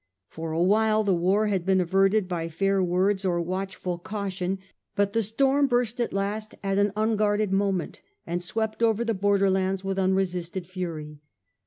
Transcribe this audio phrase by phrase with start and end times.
[0.29, 4.57] For awhile the wat had been averted by fair words or watchful caution,
[4.95, 9.51] but the storm burst at last at an unguarded moment, and swept over the border
[9.51, 11.21] lands with unresisted fury.